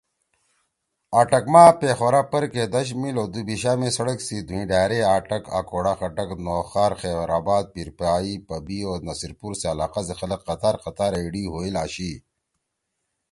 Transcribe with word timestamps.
آٹک 1.19 1.45
ما 1.53 1.63
پیخورا 1.79 2.21
پرکے 2.31 2.63
دش 2.73 2.87
میِل 2.99 3.15
او 3.19 3.25
دُوبیِشا 3.33 3.73
می 3.79 3.89
سڑک 3.97 4.19
سی 4.27 4.37
دُھوئں 4.47 4.67
ڈھأرے 4.69 4.99
اٹک، 5.15 5.43
اکوڑہ 5.59 5.93
خٹک، 5.99 6.29
نوخار، 6.45 6.91
خیرآباد، 6.99 7.63
پیرپیائی، 7.73 8.33
پبی 8.47 8.79
او 8.87 8.93
نصیر 9.07 9.31
پور 9.39 9.53
سی 9.59 9.65
علاقہ 9.73 10.01
سی 10.07 10.13
خلگ 10.19 10.41
قطار 10.47 10.75
قطار 10.83 11.11
ئے 11.15 11.19
ایِڑی 11.23 11.43
ہوئیل 11.51 11.75
آشی 11.83 12.11